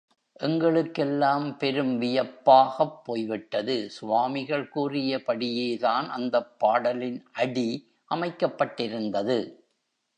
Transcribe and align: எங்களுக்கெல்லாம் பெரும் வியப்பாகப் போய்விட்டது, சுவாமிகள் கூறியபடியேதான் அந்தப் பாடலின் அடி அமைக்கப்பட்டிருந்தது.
எங்களுக்கெல்லாம் 0.39 1.57
பெரும் 1.57 2.01
வியப்பாகப் 2.01 3.03
போய்விட்டது, 3.03 3.89
சுவாமிகள் 3.89 4.69
கூறியபடியேதான் 4.75 6.09
அந்தப் 6.09 6.59
பாடலின் 6.59 7.25
அடி 7.33 7.69
அமைக்கப்பட்டிருந்தது. 8.11 9.39